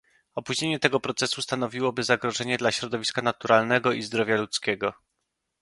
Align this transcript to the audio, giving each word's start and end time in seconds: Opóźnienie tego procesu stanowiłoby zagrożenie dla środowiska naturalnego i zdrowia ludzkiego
Opóźnienie 0.35 0.79
tego 0.79 0.99
procesu 0.99 1.41
stanowiłoby 1.41 2.03
zagrożenie 2.03 2.57
dla 2.57 2.71
środowiska 2.71 3.21
naturalnego 3.21 3.91
i 3.91 4.01
zdrowia 4.01 4.35
ludzkiego 4.37 4.93